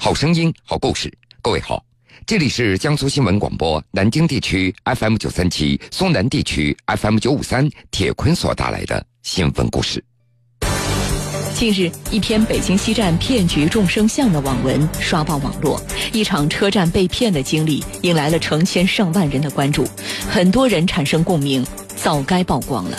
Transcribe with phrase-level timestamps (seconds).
[0.00, 1.12] 好声音，好故事。
[1.42, 1.84] 各位好，
[2.24, 7.68] 这里是江苏新闻广播南京地区 FM 九三七、松南地区 FM 九五三。
[7.90, 10.02] 铁坤所带来的新闻故事。
[11.52, 19.84] 近日，一篇北京西站骗局众生相的网文刷爆网络，一场车站被骗的经历引来了成千上万人的关注，
[20.30, 22.96] 很多人产生共鸣，早该曝光了。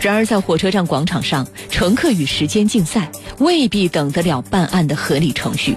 [0.00, 3.10] 然而，在火车站广场上，乘客与时间竞赛，
[3.40, 5.74] 未必等得了办案的合理程序。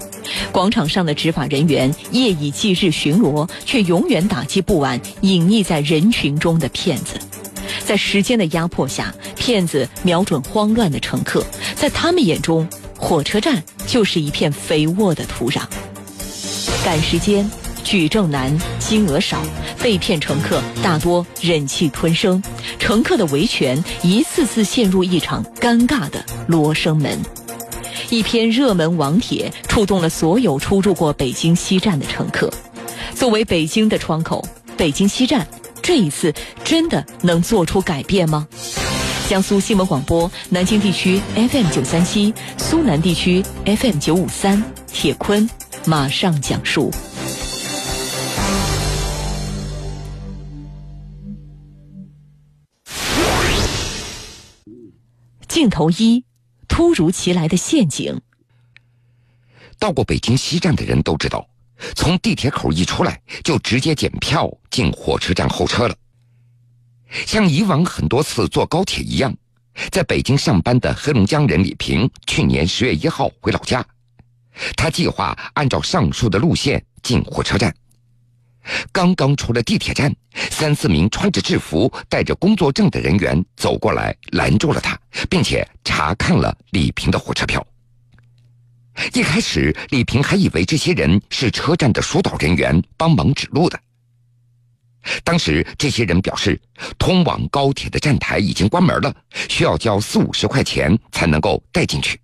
[0.54, 7.20] 广场上的执法人员夜以继日巡逻，却永远打击不完隐匿在人群中的骗子。
[7.84, 11.44] 在时间的压迫下，骗子瞄准慌乱的乘客，
[11.76, 15.64] 在他们眼中，火车站就是一片肥沃的土壤。
[16.86, 17.50] 赶时间。
[17.84, 19.44] 举证难，金额少，
[19.82, 22.42] 被骗乘客大多忍气吞声，
[22.80, 27.20] 乘客的维权一次次陷入一场尴尬的罗生门。
[28.14, 32.48] 一篇热门网帖触动了所有出入过北京西站的乘客。
[33.16, 34.48] 作为北京的窗口，
[34.78, 35.48] 北京西站
[35.82, 36.32] 这一次
[36.64, 38.48] 真的能做出改变吗？
[39.28, 45.50] 江苏新闻广播南京地区 FM 九三七，苏南地区 FM 九五三，铁坤
[45.88, 46.92] 马上讲述。
[55.48, 56.24] 镜头一：
[56.74, 58.20] 突如其来的陷阱。
[59.78, 61.48] 到过北京西站的人都知道，
[61.96, 65.96] 从地铁口一出来就直接检票进火车站候车了。
[67.28, 69.32] 像以往很多次坐高铁一样，
[69.92, 73.86] 在北京上班的黑龙江人李平，去年十月一号回老家，
[74.76, 77.72] 他计划按照上述的路线进火车站。
[78.92, 80.14] 刚刚出了地铁站，
[80.50, 87.66] 三四名穿着制服、带着工作证的人员走过来，拦住了他，并且查看了李平的火车票。
[89.14, 93.80] 一开始，李平还以为这些人是车站的疏导人员，帮忙指路的。
[95.24, 96.60] 当时，这些人表示，
[96.98, 99.14] 通往高铁的站台已经关门了，
[99.50, 102.20] 需要交四五十块钱才能够带进去。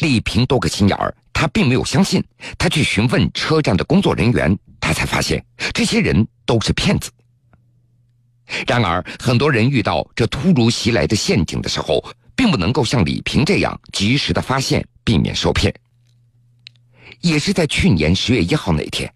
[0.00, 2.22] 李平多个心眼儿，他并没有相信，
[2.58, 4.56] 他去询问车站的工作人员。
[4.80, 7.10] 他才发现这些人都是骗子。
[8.66, 12.04] 然而，很多人遇到这突如其来的陷阱的时候，
[12.36, 15.74] 并不能够像李平这样及时的发现，避免受骗。
[17.22, 19.10] 也是在去年十月一号那天，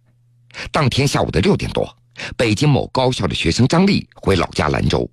[0.73, 1.95] 当天下午的六点多，
[2.35, 5.07] 北京某高校的学生张丽回老家兰州，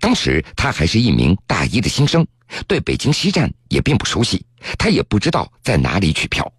[0.00, 2.26] 当时他还是一名大一的新生，
[2.66, 4.44] 对北京西站也并不熟悉，
[4.78, 6.52] 他也不知道在哪里取票。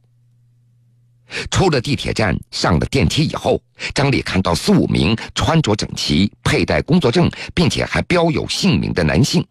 [1.49, 3.59] 出了地铁站，上了电梯以后，
[3.95, 9.43] 张丽看到四五名穿着整齐、佩戴工作证，并且还标有姓名的男性，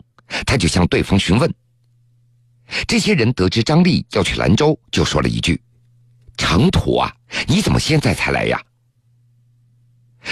[0.46, 1.52] 他就向对方询问。
[2.86, 5.60] 这些人得知张丽要去兰州，就说了一句
[6.38, 7.12] ：“长途啊，
[7.48, 8.62] 你怎么现在才来呀？”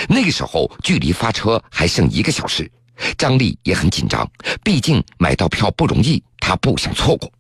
[0.09, 2.71] 那个时候距离发车还剩一个小时，
[3.17, 4.31] 张丽也很紧张，
[4.63, 7.33] 毕竟买到票不容易，她不想错过。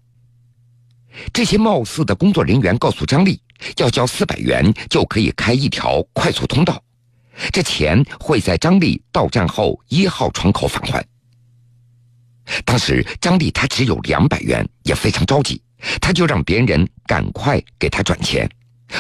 [1.32, 3.40] 这些貌似的工作人员告诉张丽。
[3.76, 6.82] 要交四百元就可以开一条快速通道，
[7.52, 11.06] 这钱会在张丽到站后一号窗口返还。
[12.64, 15.60] 当时张丽她只有两百元，也非常着急，
[16.00, 18.48] 他就让别人赶快给他转钱，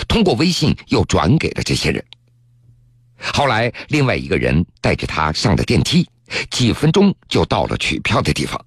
[0.06, 2.04] 通过微信又转给了这些人。
[3.32, 6.06] 后来另外一个人带着他上了电梯，
[6.50, 8.58] 几分钟就到了取票的地方。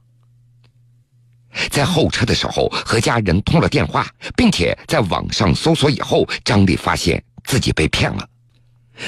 [1.69, 8.27] 在候车的时候和家人通了电话，并且在网上搜索以后，张丽发现自己被骗了，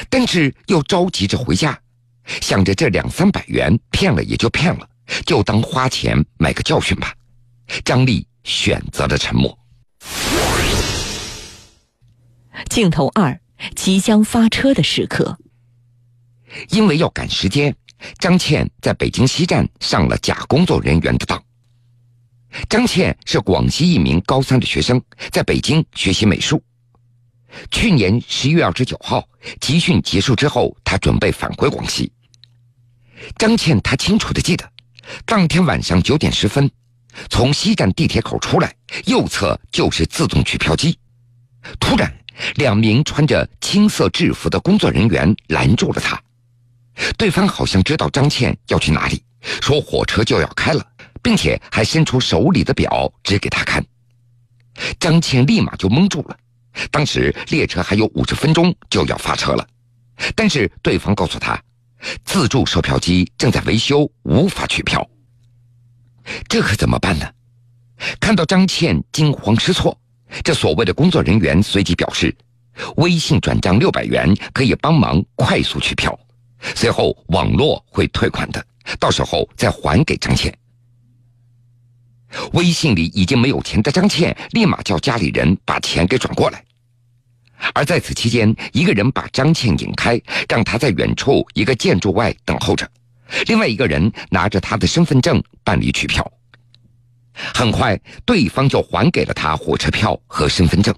[0.10, 1.78] 但是又着急着回家，
[2.42, 4.88] 想着这两三百元骗了也就骗了，
[5.26, 7.14] 就当花钱买个教训吧。
[7.84, 9.58] 张丽选择了沉默。
[12.70, 13.40] 镜头二：
[13.76, 15.40] 即将发车的时刻，
[16.70, 17.76] 因为要赶时间，
[18.20, 21.42] 张倩在北京西站上了假工作人员的当。
[22.70, 26.64] 张倩是广西一名高三的学生，在北京学习美术。
[27.72, 29.28] 去年十一月二十九号，
[29.60, 32.12] 集训结束之后，他准备返回广西。
[33.38, 34.70] 张倩她清楚的记得，
[35.26, 36.70] 当天晚上九点十分，
[37.30, 38.76] 从西站地铁口出来，
[39.06, 40.98] 右侧就是自动取票机。
[41.80, 42.14] 突然，
[42.56, 46.22] 两名穿着青色制服的工作人员拦住了他。
[47.18, 49.24] 对方好像知道张倩要去哪里，
[49.62, 50.86] 说火车就要开了。
[51.26, 53.84] 并且还伸出手里的表指给他看，
[55.00, 56.38] 张倩立马就懵住了。
[56.92, 59.68] 当时列车还有五十分钟就要发车了，
[60.36, 61.60] 但是对方告诉他，
[62.24, 65.04] 自助售票机正在维修，无法取票。
[66.48, 67.28] 这可怎么办呢？
[68.20, 70.00] 看到张倩惊慌失措，
[70.44, 72.32] 这所谓的工作人员随即表示，
[72.98, 76.16] 微信转账六百元可以帮忙快速取票，
[76.60, 78.66] 随后网络会退款的，
[79.00, 80.56] 到时候再还给张倩。
[82.54, 86.64] 微信里已经没有钱的张倩立马叫家里人把钱给转过来，
[87.74, 92.90] 而在此期间，一个人把张倩引开，让她在远处一个建筑外等候着，
[93.48, 96.30] 另外一个人拿着她的身份证办理取票。
[97.54, 100.96] 很快，对方就还给了他火车票和身份证。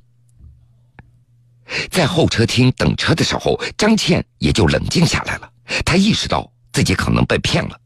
[1.90, 5.50] 在候车厅等车的时候，张倩也就冷静下来了。
[5.86, 7.80] 她意识到自己可能被骗了。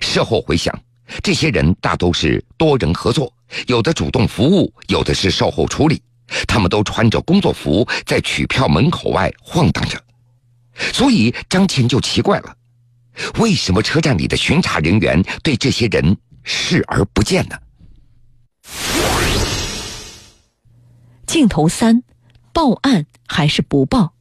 [0.00, 0.76] 事后回想，
[1.22, 3.32] 这些人大都是多人合作，
[3.66, 6.02] 有的主动服务，有的是售后处理。
[6.48, 10.02] 他们都穿着工作服，在取票门口外晃荡着。
[10.92, 12.56] 所以张倩就奇怪了：
[13.38, 16.16] 为什么车站里的巡查人员对这些人？
[16.42, 17.56] 视而不见呢？
[21.26, 22.02] 镜头三，
[22.54, 24.14] 报案还是不报？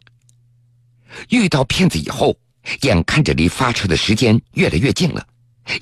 [1.30, 2.36] 遇到骗子以后，
[2.82, 5.24] 眼看着离发车的时间越来越近了，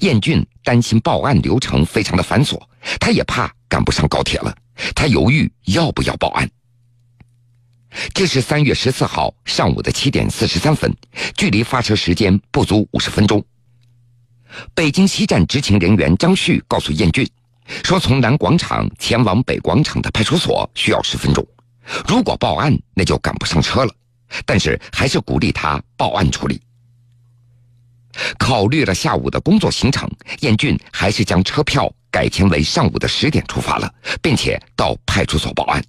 [0.01, 2.61] 燕俊担心报案流程非常的繁琐，
[2.99, 4.53] 他也怕赶不上高铁了，
[4.93, 6.47] 他犹豫要不要报案。
[8.13, 10.93] 这是三月十四号上午的七点四十三分，
[11.37, 13.41] 距离发车时间不足五十分钟。
[14.75, 17.25] 北京西站执勤人员张旭告诉燕俊，
[17.81, 21.45] 说从南广场前往北广场的派出所需要十分钟，
[22.07, 23.93] 如果报案那就赶不上车了，
[24.45, 26.61] 但是还是鼓励他报案处理。
[28.37, 30.09] 考虑了下午的工作行程，
[30.41, 35.83] 燕俊还是将车票改签为上午的十点出发了，并且到派出所报案。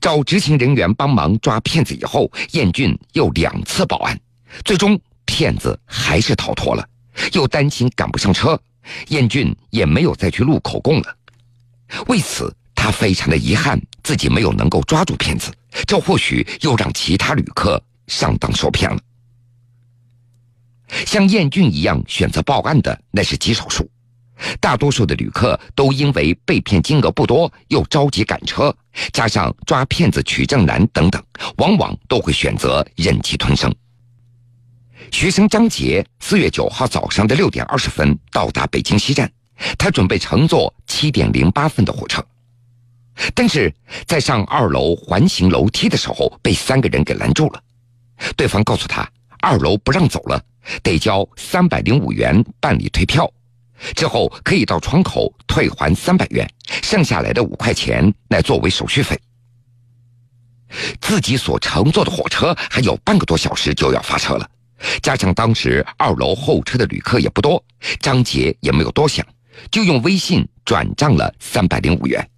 [0.00, 4.18] 找执勤人员帮忙抓骗子以后，燕俊又两次报案，
[4.64, 6.88] 最终骗子还是逃脱了。
[7.32, 8.60] 又担心赶不上车，
[9.08, 11.16] 燕俊也没有再去录口供了。
[12.06, 12.54] 为此，
[12.88, 15.52] 他非常的遗憾自己没有能够抓住骗子，
[15.86, 18.98] 这或许又让其他旅客上当受骗了。
[21.04, 23.86] 像燕俊一样选择报案的那是极少数，
[24.58, 28.74] 大多数的旅客都因为被骗金额不多，又着急赶车，
[29.12, 31.22] 加上抓骗子取证难等等，
[31.58, 33.70] 往往都会选择忍气吞声。
[35.12, 39.30] 学生张杰四月九号早上的六点二十分到达北京西站，
[39.76, 42.24] 他准备乘坐七点零八分的火车，
[43.34, 43.72] 但是
[44.06, 47.62] 在上二楼环形楼梯的时候被三个人给拦住了。
[48.36, 49.08] 对方告诉他，
[49.40, 50.42] 二楼不让走了，
[50.82, 53.30] 得交三百零五元办理退票，
[53.94, 56.48] 之后可以到窗口退还三百元，
[56.82, 59.18] 剩下来的五块钱来作为手续费。
[61.00, 64.48] 自己所乘坐的火车还有半个多小时就要发车了。
[65.02, 67.62] 加上当时二楼候车的旅客也不多，
[68.00, 69.26] 张杰也没有多想，
[69.70, 72.28] 就用微信转账了三百零五元。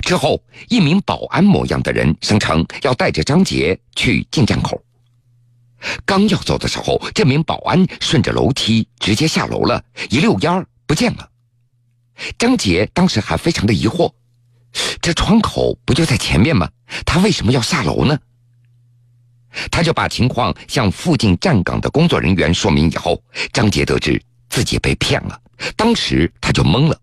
[0.00, 4.82] 之后，一名保安模样的人声称要带着张杰去进站口。
[6.04, 11.28] 刚要走的时候，这名保安顺着楼梯直接下楼了，一溜烟儿不见了。
[12.38, 14.12] 张杰当时还非常的疑惑，
[15.00, 16.70] 这窗口不就在前面吗？
[17.04, 18.18] 他为什么要下楼呢？
[19.70, 23.22] 他就把情况向附近站岗的工作人员说明以后，
[23.52, 25.40] 张杰得知自己被骗了，
[25.76, 26.98] 当时他就懵了。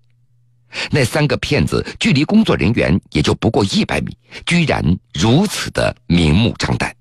[0.92, 4.84] 那三个骗子距离工作人员也就不过一百米，居然
[5.14, 6.96] 如此的明目张胆。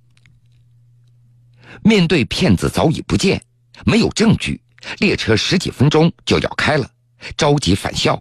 [1.82, 3.40] 面对骗子早已不见，
[3.84, 4.60] 没有证据，
[4.98, 6.88] 列车十几分钟就要开了，
[7.36, 8.20] 着急返校，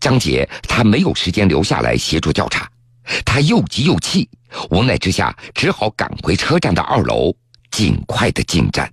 [0.00, 2.70] 张杰他没有时间留下来协助调查。
[3.24, 4.28] 他又急又气，
[4.70, 7.34] 无奈之下只好赶回车站的二楼，
[7.72, 8.90] 尽快的进站。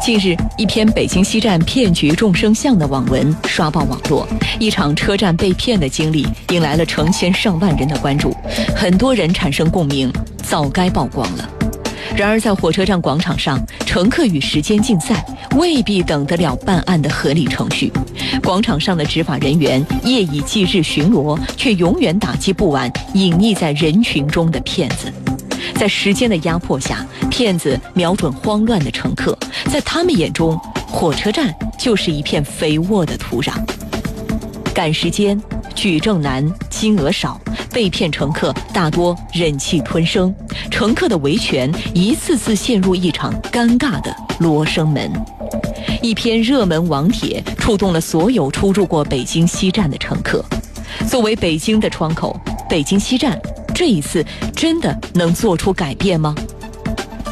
[0.00, 4.26] 近日，一篇北京西站骗局众生相的网文刷爆网络，
[4.58, 8.34] 一场车站被骗的经历引来了成千上万人的关注，
[8.76, 10.12] 很多人产生共鸣，
[10.42, 11.48] 早该曝光了。
[12.16, 15.24] 然而，在火车站广场上，乘客与时间竞赛，
[15.56, 17.92] 未必等得了办案的合理程序。
[18.42, 25.12] 广场上的执法人员夜以继日巡逻，却永远打击不完隐匿在人群中的骗子。
[25.78, 29.38] 在时间的压迫下，骗子瞄准慌乱的乘客，
[29.70, 30.58] 在他们眼中，
[30.88, 33.52] 火车站就是一片肥沃的土壤。
[34.74, 35.40] 赶时间，
[35.76, 37.40] 举证难，金额少。
[37.70, 40.34] 被骗乘客大多忍气吞声，
[40.68, 45.12] 乘客的维权一次次陷入一场尴尬的罗生门。
[46.02, 50.44] 一篇热门网帖触动了所有出入过北京西站的乘客。
[51.08, 52.36] 作为北京的窗口，
[52.68, 53.38] 北京西站
[53.78, 56.34] 这一次真的能做出改变吗？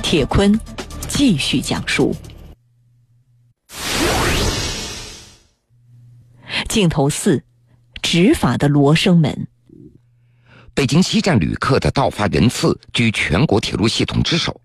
[0.01, 0.57] 铁坤
[1.09, 2.15] 继续讲述。
[6.69, 7.43] 镜头四。
[8.01, 9.49] 执法的罗生门。
[10.73, 14.61] 北京西站旅客的到发人次居全国铁路系统之首，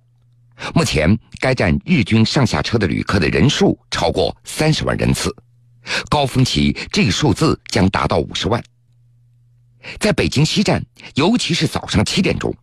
[0.76, 5.36] 目前该站日均上下车的旅客的人数超过三十万人次，
[6.12, 8.64] 高峰期这个数字将达到五十万。
[10.00, 10.84] 在北京西站，
[11.16, 12.54] 尤其是早上七点钟，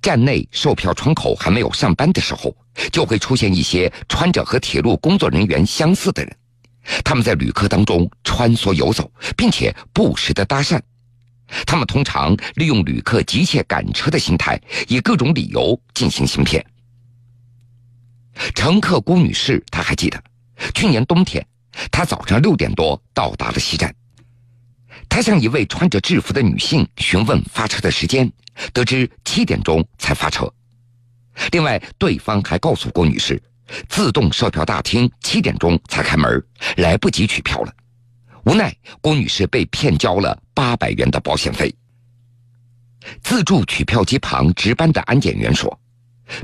[0.00, 2.54] 站内售票窗口还没有上班的时候，
[2.92, 6.36] 就会出现一些穿着和铁路工作人员相似的人，
[7.04, 10.80] 他们在旅客当中穿梭游走，并且不时的搭讪。
[11.66, 16.64] 他们通常利用旅客急切赶车的心态，以各种理由进行行骗。
[18.54, 20.22] 乘客郭女士，她还记得，
[20.74, 21.44] 去年冬天，
[21.90, 23.92] 她早上六点多到达了西站。
[25.10, 28.32] 他向一位穿着制服的女性询问发车的时间，
[28.72, 30.50] 得知七点钟才发车。
[31.50, 33.42] 另外，对方还告诉郭女士，
[33.88, 36.42] 自动售票大厅七点钟才开门，
[36.76, 37.74] 来不及取票了。
[38.44, 41.74] 无奈，郭女士被骗交了八百元的保险费。
[43.22, 45.78] 自助取票机旁值班的安检员说：“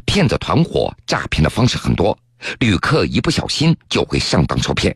[0.04, 2.18] 骗子团伙诈骗的方式很多，
[2.58, 4.94] 旅客一不小心就会上当受骗。”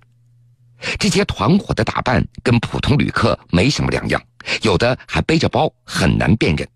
[0.98, 4.20] 这些团伙的打扮跟普通旅客没什么两样，
[4.62, 6.66] 有的还背着包，很难辨认。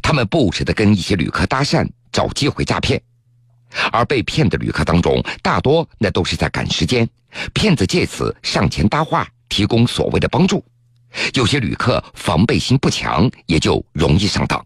[0.00, 3.02] 他们不时的跟一些旅客搭讪，找机会诈骗。
[3.90, 7.08] 而被骗的旅客当中，大多那都是在赶时间，
[7.52, 10.64] 骗子借此上前搭话，提供所谓的帮助。
[11.34, 14.64] 有些旅客防备心不强，也就容易上当。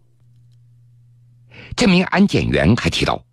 [1.75, 3.23] 这名安检员还提到，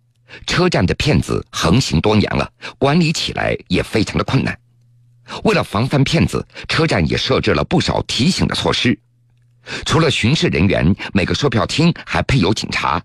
[0.47, 4.57] 车站的骗子横行多年了，管理起来也非常的困难。
[5.43, 8.97] 为了防范骗子，车站也设置了不少提醒的措施。
[9.85, 13.01] 除了巡视人员，每个售票厅还配有警察。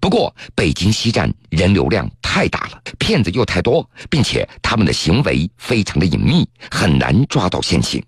[0.00, 8.04] 不过，北京西站人流量太大了，骗子又太多，并且他们的行为非常的隐秘，很难抓到现行。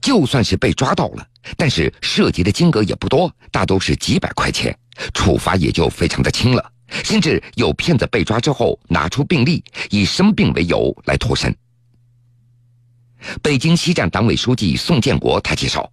[0.00, 1.24] 就算是被抓到了，
[1.56, 4.76] 但是涉及的金额也不多，大都是几百块钱，
[5.14, 6.72] 处罚也就非常的轻了。
[7.04, 11.56] 甚至有骗子被抓之后，拿出病历，以生病为由来脱身。
[13.42, 15.90] 北京西站党委书记宋建国他介绍，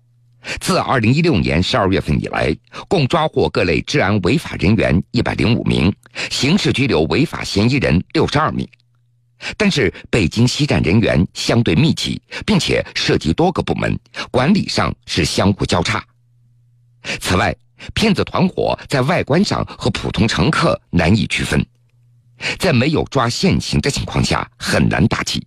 [0.60, 2.56] 自2016年12月份以来，
[2.88, 5.94] 共抓获各类治安违法人员105名，
[6.30, 8.68] 刑事拘留违法嫌疑人62名。
[9.58, 14.00] 但是北京西站人员相对密集，并且涉及多个部门，
[14.32, 16.04] 管理上是相互交叉。
[17.20, 17.54] 此外，
[17.94, 21.66] 骗子团伙在外观上和普通乘客难以区分，
[22.58, 25.46] 在没有抓现行的情况下，很难打击。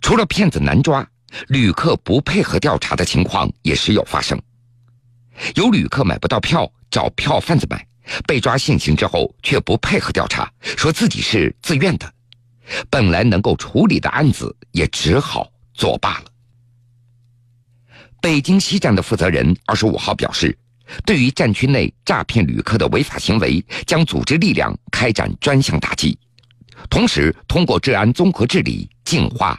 [0.00, 1.06] 除了骗子难抓，
[1.48, 4.40] 旅客不配合调查的情况也时有发生。
[5.54, 7.86] 有旅客买不到票，找票贩子买，
[8.26, 12.12] 被抓现行之后却不配合调查，说自己是自愿的。
[12.90, 16.24] 本来能够处理的案子也只好作罢了。
[18.20, 20.56] 北京西站的负责人二十五号表示，
[21.06, 26.18] 对于站区内诈骗旅客的违法行为，将组织力量开展专项打击，
[26.90, 29.58] 同时通过治安综合治理净化。